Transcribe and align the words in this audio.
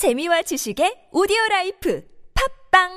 재미와 0.00 0.40
지식의 0.40 1.08
오디오 1.12 1.36
라이프 1.50 2.02
팟빵 2.72 2.88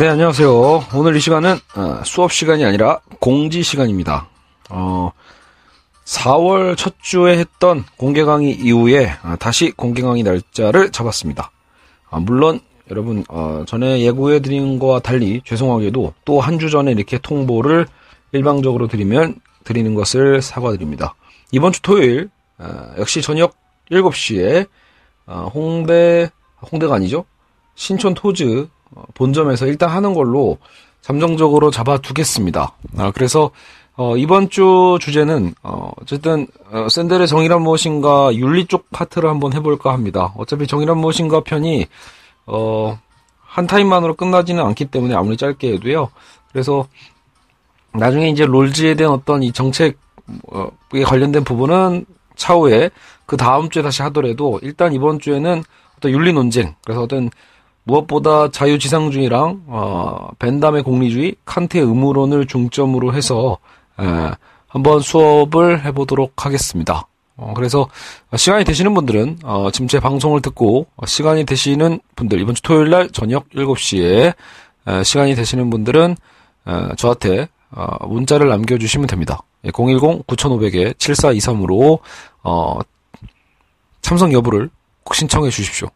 네, 0.00 0.08
안녕하세요. 0.08 0.50
오늘 0.96 1.14
이 1.14 1.20
시간은 1.20 1.60
어, 1.76 2.02
수업 2.04 2.32
시간이 2.32 2.64
아니라 2.64 2.98
공지 3.20 3.62
시간입니다. 3.62 4.26
어, 4.70 5.12
4월 6.06 6.76
첫 6.76 6.96
주에 7.00 7.38
했던 7.38 7.84
공개 7.96 8.24
강의 8.24 8.50
이후에 8.50 9.16
아, 9.22 9.36
다시 9.36 9.70
공개 9.70 10.02
강의 10.02 10.24
날짜를 10.24 10.90
잡았습니다. 10.90 11.52
아, 12.10 12.18
물론 12.18 12.60
여러분 12.90 13.24
어, 13.28 13.64
전에 13.66 14.00
예고해 14.02 14.40
드린 14.40 14.78
것과 14.78 15.00
달리 15.00 15.40
죄송하게도 15.44 16.14
또 16.24 16.40
한 16.40 16.58
주 16.58 16.70
전에 16.70 16.92
이렇게 16.92 17.18
통보를 17.18 17.86
일방적으로 18.32 18.86
드리면 18.88 19.36
드리는 19.64 19.94
것을 19.94 20.42
사과드립니다. 20.42 21.14
이번 21.52 21.72
주 21.72 21.82
토요일 21.82 22.30
어, 22.58 22.94
역시 22.98 23.22
저녁 23.22 23.54
7시에 23.90 24.66
어, 25.26 25.50
홍대 25.54 26.30
홍대가 26.70 26.94
아니죠? 26.94 27.24
신촌 27.74 28.14
토즈 28.14 28.66
어, 28.94 29.02
본점에서 29.14 29.66
일단 29.66 29.90
하는 29.90 30.14
걸로 30.14 30.58
잠정적으로 31.00 31.70
잡아두겠습니다. 31.70 32.74
아, 32.98 33.10
그래서 33.12 33.50
어, 33.96 34.16
이번 34.16 34.48
주 34.48 34.98
주제는 35.00 35.54
어, 35.62 35.92
어쨌든 36.00 36.46
어, 36.70 36.88
샌델의 36.88 37.26
정의란 37.28 37.62
무엇인가 37.62 38.34
윤리 38.34 38.66
쪽 38.66 38.90
파트를 38.90 39.28
한번 39.28 39.52
해볼까 39.52 39.92
합니다. 39.92 40.32
어차피 40.36 40.66
정의란 40.66 40.98
무엇인가 40.98 41.40
편이 41.42 41.86
어, 42.48 42.98
한 43.40 43.66
타임만으로 43.66 44.14
끝나지는 44.14 44.64
않기 44.64 44.86
때문에 44.86 45.14
아무리 45.14 45.36
짧게 45.36 45.74
해도요. 45.74 46.10
그래서 46.52 46.86
나중에 47.92 48.28
이제 48.28 48.44
롤즈에 48.44 48.94
대한 48.94 49.12
어떤 49.12 49.42
이 49.42 49.52
정책에 49.52 49.94
관련된 51.04 51.44
부분은 51.44 52.06
차후에 52.36 52.90
그 53.26 53.36
다음 53.36 53.68
주에 53.68 53.82
다시 53.82 54.02
하더라도 54.02 54.58
일단 54.62 54.92
이번 54.92 55.18
주에는 55.18 55.62
어떤 55.96 56.12
윤리 56.12 56.32
논쟁 56.32 56.74
그래서 56.84 57.02
어떤 57.02 57.30
무엇보다 57.84 58.50
자유지상주의랑 58.50 59.62
어, 59.66 60.28
벤담의 60.38 60.82
공리주의, 60.82 61.34
칸트의 61.44 61.84
의무론을 61.84 62.46
중점으로 62.46 63.14
해서 63.14 63.58
에, 63.98 64.30
한번 64.68 65.00
수업을 65.00 65.84
해보도록 65.86 66.44
하겠습니다. 66.44 67.06
어, 67.38 67.54
그래서 67.54 67.88
시간이 68.36 68.64
되시는 68.64 68.92
분들은 68.94 69.38
어, 69.44 69.70
지금 69.70 69.86
제 69.88 70.00
방송을 70.00 70.42
듣고 70.42 70.86
시간이 71.06 71.46
되시는 71.46 72.00
분들 72.16 72.40
이번 72.40 72.54
주 72.54 72.62
토요일 72.62 72.90
날 72.90 73.08
저녁 73.10 73.48
7시에 73.50 74.34
에, 74.86 75.02
시간이 75.04 75.34
되시는 75.36 75.70
분들은 75.70 76.16
에, 76.66 76.94
저한테 76.96 77.48
어, 77.70 78.06
문자를 78.06 78.48
남겨주시면 78.48 79.06
됩니다. 79.06 79.40
010-9500에 79.64 80.94
7423으로 80.94 82.00
어, 82.42 82.78
참석 84.02 84.32
여부를 84.32 84.68
꼭 85.04 85.14
신청해 85.14 85.50
주십시오. 85.50 85.88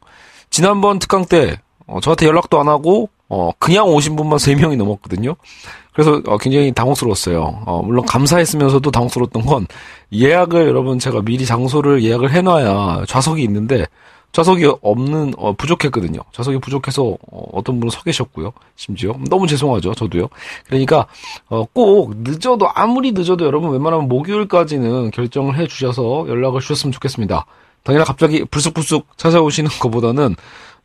지난번 0.48 1.00
특강 1.00 1.24
때 1.24 1.60
어, 1.86 2.00
저한테 2.00 2.26
연락도 2.26 2.60
안 2.60 2.68
하고 2.68 3.08
어, 3.34 3.50
그냥 3.58 3.88
오신 3.88 4.14
분만 4.14 4.36
3명이 4.36 4.76
넘었거든요. 4.76 5.36
그래서 5.94 6.20
어, 6.26 6.36
굉장히 6.36 6.70
당혹스러웠어요. 6.72 7.62
어, 7.64 7.82
물론 7.82 8.04
감사했으면서도 8.04 8.90
당혹스러웠던 8.90 9.46
건 9.46 9.66
예약을 10.12 10.66
여러분 10.68 10.98
제가 10.98 11.22
미리 11.22 11.46
장소를 11.46 12.04
예약을 12.04 12.30
해놔야 12.30 13.06
좌석이 13.08 13.42
있는데 13.44 13.86
좌석이 14.32 14.70
없는 14.82 15.32
어, 15.38 15.54
부족했거든요. 15.54 16.20
좌석이 16.32 16.58
부족해서 16.58 17.16
어, 17.30 17.62
떤 17.62 17.80
분은 17.80 17.90
서 17.90 18.02
계셨고요. 18.02 18.52
심지어 18.76 19.14
너무 19.30 19.46
죄송하죠. 19.46 19.94
저도요. 19.94 20.28
그러니까 20.66 21.06
어, 21.48 21.64
꼭 21.72 22.12
늦어도 22.18 22.68
아무리 22.74 23.12
늦어도 23.12 23.46
여러분 23.46 23.70
웬만하면 23.70 24.08
목요일까지는 24.08 25.10
결정을 25.10 25.56
해주셔서 25.56 26.26
연락을 26.28 26.60
주셨으면 26.60 26.92
좋겠습니다. 26.92 27.46
당연히 27.82 28.04
갑자기 28.04 28.44
불쑥불쑥 28.44 29.16
찾아오시는 29.16 29.70
것보다는 29.80 30.36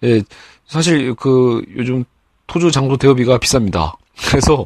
예, 0.03 0.21
사실 0.65 1.13
그 1.15 1.61
요즘 1.75 2.05
토주 2.47 2.71
장소 2.71 2.97
대여비가 2.97 3.37
비쌉니다. 3.37 3.93
그래서 4.29 4.65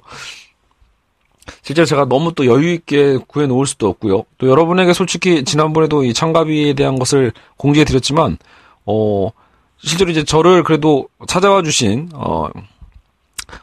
실제로 1.64 1.86
제가 1.86 2.06
너무 2.06 2.34
또 2.34 2.46
여유 2.46 2.72
있게 2.74 3.18
구해 3.28 3.48
놓을 3.48 3.66
수도 3.66 3.90
없고요. 3.90 4.24
또 4.38 4.48
여러분에게 4.48 4.94
솔직히 4.94 5.44
지난번에도 5.44 6.04
이 6.04 6.14
참가비에 6.14 6.74
대한 6.74 6.98
것을 6.98 7.32
공지해 7.58 7.86
드렸지만 7.86 8.38
어 8.86 9.30
실제로 9.78 10.12
이제 10.12 10.24
저를 10.24 10.64
그래도 10.64 11.08
찾아와 11.28 11.64
주신 11.64 12.10
어 12.14 12.48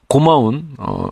고마운 0.09 0.69
어 0.79 1.07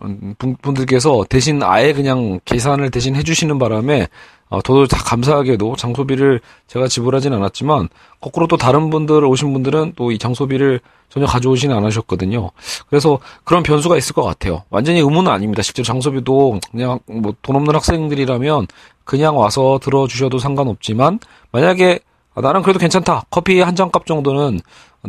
분들께서 0.61 1.25
대신 1.29 1.61
아예 1.63 1.93
그냥 1.93 2.39
계산을 2.45 2.91
대신 2.91 3.15
해 3.15 3.23
주시는 3.23 3.59
바람에 3.59 4.07
어, 4.49 4.61
저도 4.61 4.87
다 4.87 4.97
감사하게도 5.03 5.75
장소비를 5.75 6.39
제가 6.67 6.87
지불하진 6.87 7.33
않았지만 7.33 7.89
거꾸로 8.21 8.47
또 8.47 8.55
다른 8.55 8.89
분들 8.89 9.25
오신 9.25 9.51
분들은 9.51 9.93
또 9.97 10.11
이 10.11 10.17
장소비를 10.17 10.79
전혀 11.09 11.25
가져오지는 11.25 11.75
않으셨거든요. 11.75 12.51
그래서 12.89 13.19
그런 13.43 13.63
변수가 13.63 13.97
있을 13.97 14.13
것 14.13 14.23
같아요. 14.23 14.63
완전히 14.69 14.99
의무는 14.99 15.29
아닙니다. 15.31 15.61
실제로 15.61 15.85
장소비도 15.85 16.59
그냥 16.71 16.99
뭐 17.07 17.33
돈 17.41 17.55
없는 17.57 17.75
학생들이라면 17.75 18.67
그냥 19.03 19.37
와서 19.37 19.79
들어주셔도 19.81 20.39
상관없지만 20.39 21.19
만약에 21.51 21.99
아, 22.35 22.41
나는 22.41 22.61
그래도 22.61 22.77
괜찮다. 22.79 23.23
커피 23.29 23.59
한 23.61 23.75
잔 23.75 23.89
값 23.91 24.05
정도는 24.05 24.59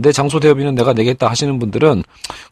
내 0.00 0.12
장소 0.12 0.40
대여비는 0.40 0.74
내가 0.74 0.92
내겠다 0.92 1.28
하시는 1.28 1.58
분들은 1.58 2.02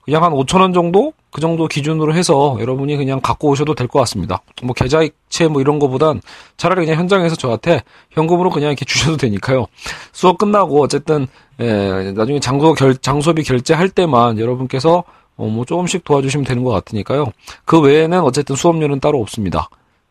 그냥 0.05 0.25
한 0.25 0.33
5천 0.33 0.61
원 0.61 0.73
정도 0.73 1.13
그 1.31 1.41
정도 1.41 1.67
기준으로 1.69 2.15
해서 2.15 2.57
여러분이 2.61 2.97
그냥 2.97 3.21
갖고 3.21 3.49
오셔도 3.51 3.75
될 3.75 3.87
것 3.89 3.99
같습니다. 4.01 4.43
뭐 4.63 4.75
계좌이체 4.75 5.49
뭐 5.49 5.61
이런 5.61 5.79
거보단 5.79 6.21
차라리 6.57 6.85
그냥 6.85 6.99
현장에서 7.01 7.37
저한테 7.37 7.83
현금으로 8.11 8.51
그냥 8.51 8.71
이렇게 8.71 8.85
주셔도 8.87 9.17
되니까요. 9.17 9.67
수업 10.13 10.39
끝나고 10.39 10.83
어쨌든 10.83 11.27
예, 11.61 12.13
나중에 12.17 12.41
장소 12.41 12.75
결 12.75 12.97
장소비 12.97 13.43
결제할 13.43 13.89
때만 13.91 14.39
여러분께서 14.39 15.05
어, 15.37 15.47
뭐 15.47 15.65
조금씩 15.65 16.05
도와주시면 16.05 16.45
되는 16.45 16.65
것 16.65 16.71
같으니까요. 16.71 17.27
그 17.65 17.79
외에는 17.81 18.21
어쨌든 18.21 18.57
수업료는 18.57 19.01
따로 19.01 19.21
없습니다. 19.21 19.69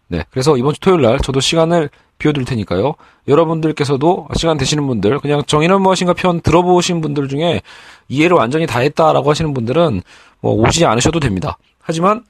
네. 0.08 0.24
그래서 0.30 0.56
이번 0.58 0.74
주 0.74 0.80
토요일 0.80 1.02
날 1.02 1.20
저도 1.20 1.40
시간을 1.40 1.90
비워둘 2.18 2.46
테니까요. 2.46 2.94
여러분들께서도 3.28 4.28
시간 4.36 4.58
되시는 4.58 4.86
분들, 4.88 5.20
그냥 5.20 5.44
정의는 5.46 5.82
무엇인가 5.82 6.14
편 6.14 6.40
들어보신 6.42 7.02
분들 7.02 7.28
중에 7.28 7.62
이해를 8.08 8.38
완전히 8.38 8.66
다 8.68 8.80
했다라고 8.80 9.30
하시는 9.30 9.54
분들은 9.54 10.02
뭐 10.42 10.54
오시지 10.54 10.86
않으셔도 10.86 11.20
됩니다. 11.20 11.58
하지만 11.82 12.24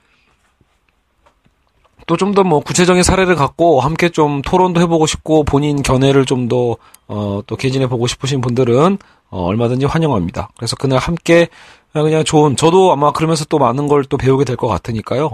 또 2.07 2.15
좀 2.17 2.33
더 2.33 2.43
뭐 2.43 2.59
구체적인 2.59 3.01
사례를 3.03 3.35
갖고 3.35 3.79
함께 3.81 4.09
좀 4.09 4.41
토론도 4.43 4.79
해보고 4.81 5.07
싶고 5.07 5.43
본인 5.43 5.81
견해를 5.81 6.25
좀 6.25 6.47
더, 6.47 6.77
어, 7.07 7.41
또 7.47 7.55
개진해 7.55 7.87
보고 7.87 8.05
싶으신 8.07 8.41
분들은 8.41 8.97
어, 9.31 9.43
얼마든지 9.45 9.85
환영합니다. 9.87 10.49
그래서 10.55 10.75
그날 10.75 10.99
함께 10.99 11.47
그냥 11.93 12.23
좋은, 12.23 12.55
저도 12.55 12.91
아마 12.91 13.11
그러면서 13.11 13.45
또 13.45 13.57
많은 13.57 13.87
걸 13.87 14.03
또 14.07 14.17
배우게 14.17 14.45
될 14.45 14.55
것 14.55 14.67
같으니까요. 14.67 15.31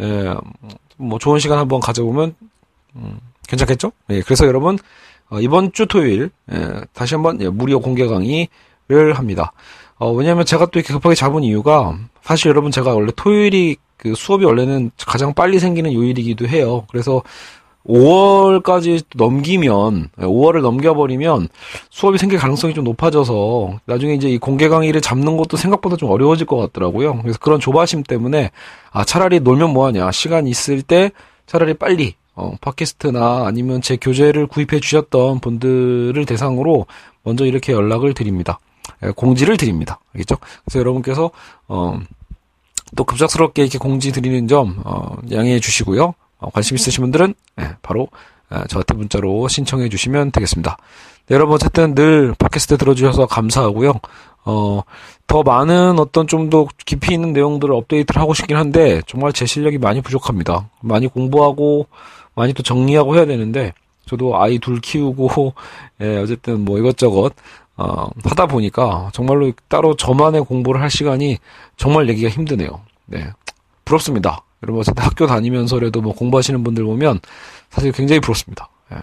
예, 0.00 0.34
뭐 0.96 1.18
좋은 1.18 1.38
시간 1.38 1.58
한번 1.58 1.80
가져보면, 1.80 2.34
음, 2.96 3.20
괜찮겠죠? 3.48 3.92
예, 4.10 4.20
그래서 4.22 4.46
여러분, 4.46 4.78
어, 5.28 5.40
이번 5.40 5.72
주 5.72 5.86
토요일, 5.86 6.30
예, 6.52 6.80
다시 6.92 7.14
한번 7.14 7.40
예, 7.40 7.48
무료 7.48 7.80
공개 7.80 8.06
강의를 8.06 9.14
합니다. 9.14 9.52
어, 9.96 10.12
왜냐면 10.12 10.44
제가 10.44 10.66
또 10.66 10.78
이렇게 10.78 10.92
급하게 10.92 11.14
잡은 11.14 11.42
이유가, 11.42 11.96
사실 12.22 12.48
여러분 12.48 12.70
제가 12.70 12.94
원래 12.94 13.12
토요일이 13.14 13.76
그 13.96 14.14
수업이 14.14 14.44
원래는 14.44 14.90
가장 15.06 15.34
빨리 15.34 15.58
생기는 15.58 15.92
요일이기도 15.92 16.46
해요. 16.48 16.84
그래서 16.90 17.22
5월까지 17.86 19.04
넘기면, 19.14 20.10
5월을 20.16 20.62
넘겨버리면 20.62 21.48
수업이 21.90 22.18
생길 22.18 22.38
가능성이 22.38 22.74
좀 22.74 22.84
높아져서 22.84 23.80
나중에 23.84 24.14
이제 24.14 24.28
이 24.28 24.38
공개 24.38 24.68
강의를 24.68 25.00
잡는 25.00 25.36
것도 25.36 25.56
생각보다 25.56 25.96
좀 25.96 26.10
어려워질 26.10 26.46
것 26.46 26.56
같더라고요. 26.56 27.20
그래서 27.22 27.38
그런 27.38 27.60
조바심 27.60 28.02
때문에, 28.04 28.50
아, 28.90 29.04
차라리 29.04 29.40
놀면 29.40 29.72
뭐하냐. 29.72 30.10
시간 30.12 30.46
있을 30.46 30.82
때 30.82 31.10
차라리 31.46 31.74
빨리 31.74 32.14
어, 32.36 32.56
팟캐스트나 32.60 33.46
아니면 33.46 33.80
제 33.80 33.96
교재를 33.96 34.46
구입해 34.46 34.80
주셨던 34.80 35.40
분들을 35.40 36.24
대상으로 36.26 36.86
먼저 37.22 37.46
이렇게 37.46 37.72
연락을 37.72 38.12
드립니다. 38.14 38.58
예, 39.04 39.10
공지를 39.10 39.56
드립니다. 39.56 40.00
알겠죠? 40.14 40.36
그래서 40.64 40.78
여러분께서, 40.80 41.30
어, 41.68 42.00
또 42.96 43.04
급작스럽게 43.04 43.62
이렇게 43.62 43.78
공지 43.78 44.12
드리는 44.12 44.48
점, 44.48 44.80
어, 44.84 45.16
양해해 45.30 45.60
주시고요. 45.60 46.14
어, 46.44 46.50
관심 46.50 46.74
있으신 46.76 47.02
분들은, 47.02 47.34
예, 47.60 47.76
바로, 47.82 48.08
예, 48.52 48.64
저한테 48.68 48.94
문자로 48.94 49.48
신청해 49.48 49.88
주시면 49.88 50.30
되겠습니다. 50.30 50.76
네, 51.26 51.34
여러분, 51.34 51.54
어쨌든 51.54 51.94
늘 51.94 52.34
팟캐스트 52.38 52.76
들어주셔서 52.78 53.26
감사하고요. 53.26 53.94
어, 54.44 54.82
더 55.26 55.42
많은 55.42 55.98
어떤 55.98 56.26
좀 56.26 56.50
더 56.50 56.66
깊이 56.84 57.14
있는 57.14 57.32
내용들을 57.32 57.74
업데이트를 57.74 58.20
하고 58.20 58.34
싶긴 58.34 58.56
한데, 58.58 59.00
정말 59.06 59.32
제 59.32 59.46
실력이 59.46 59.78
많이 59.78 60.02
부족합니다. 60.02 60.68
많이 60.82 61.06
공부하고, 61.06 61.86
많이 62.34 62.52
또 62.52 62.62
정리하고 62.62 63.16
해야 63.16 63.26
되는데 63.26 63.72
저도 64.06 64.40
아이 64.40 64.58
둘 64.58 64.80
키우고 64.80 65.54
예, 66.02 66.18
어쨌든 66.18 66.64
뭐 66.64 66.78
이것저것 66.78 67.32
어, 67.76 68.08
하다 68.24 68.46
보니까 68.46 69.10
정말로 69.12 69.50
따로 69.68 69.96
저만의 69.96 70.44
공부를 70.44 70.80
할 70.80 70.90
시간이 70.90 71.38
정말 71.76 72.06
내기가 72.06 72.28
힘드네요. 72.28 72.80
네. 73.06 73.26
부럽습니다. 73.84 74.42
여러분 74.64 74.80
어쨌든 74.80 75.04
학교 75.04 75.26
다니면서라도 75.26 76.00
뭐 76.00 76.14
공부하시는 76.14 76.64
분들 76.64 76.84
보면 76.84 77.20
사실 77.70 77.92
굉장히 77.92 78.20
부럽습니다. 78.20 78.68
예. 78.92 78.96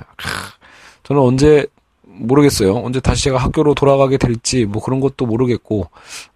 저는 1.04 1.22
언제 1.22 1.68
모르겠어요. 2.04 2.76
언제 2.76 3.00
다시 3.00 3.26
제가 3.26 3.38
학교로 3.38 3.74
돌아가게 3.74 4.18
될지 4.18 4.66
뭐 4.66 4.82
그런 4.82 5.00
것도 5.00 5.26
모르겠고 5.26 5.90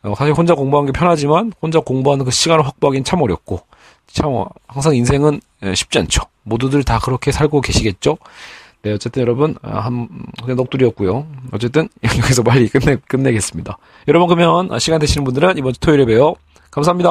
어, 0.03 0.13
사실 0.15 0.33
혼자 0.33 0.55
공부하는 0.55 0.91
게 0.91 0.97
편하지만 0.97 1.51
혼자 1.61 1.79
공부하는 1.79 2.25
그 2.25 2.31
시간을 2.31 2.65
확보하기는 2.65 3.03
참 3.03 3.21
어렵고 3.21 3.61
참 4.07 4.31
어, 4.33 4.47
항상 4.67 4.95
인생은 4.95 5.41
예, 5.63 5.75
쉽지 5.75 5.99
않죠. 5.99 6.21
모두들 6.43 6.83
다 6.83 6.99
그렇게 6.99 7.31
살고 7.31 7.61
계시겠죠. 7.61 8.17
네, 8.83 8.93
어쨌든 8.93 9.23
여러분 9.23 9.55
아, 9.63 9.79
한 9.79 10.07
그냥 10.41 10.57
넋두리였고요. 10.57 11.25
어쨌든 11.51 11.89
여기서 12.03 12.43
빨리 12.43 12.69
끝내 12.69 12.97
끝내겠습니다. 13.07 13.77
여러분 14.07 14.27
그러면 14.27 14.77
시간 14.79 14.99
되시는 14.99 15.23
분들은 15.25 15.57
이번 15.57 15.73
주 15.73 15.79
토요일에 15.79 16.05
봬요. 16.05 16.35
감사합니다. 16.69 17.09